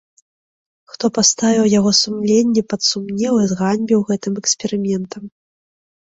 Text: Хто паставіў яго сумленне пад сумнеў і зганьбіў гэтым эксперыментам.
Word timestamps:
Хто 0.91 1.05
паставіў 1.17 1.65
яго 1.79 1.91
сумленне 2.03 2.63
пад 2.73 2.81
сумнеў 2.91 3.33
і 3.41 3.45
зганьбіў 3.51 3.99
гэтым 4.13 4.33
эксперыментам. 4.43 5.23